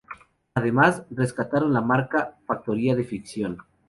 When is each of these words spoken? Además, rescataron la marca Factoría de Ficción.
Además, 0.55 1.03
rescataron 1.11 1.73
la 1.75 1.81
marca 1.81 2.35
Factoría 2.47 2.95
de 2.95 3.03
Ficción. 3.03 3.59